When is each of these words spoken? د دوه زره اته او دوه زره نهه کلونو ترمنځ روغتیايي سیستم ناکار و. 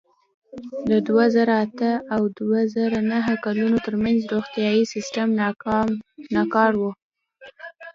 د 0.89 0.91
دوه 1.07 1.25
زره 1.35 1.53
اته 1.65 1.91
او 2.15 2.21
دوه 2.39 2.59
زره 2.75 2.99
نهه 3.11 3.33
کلونو 3.45 3.77
ترمنځ 3.85 4.19
روغتیايي 4.33 4.83
سیستم 4.93 5.27
ناکار 6.35 6.71
و. 6.79 6.81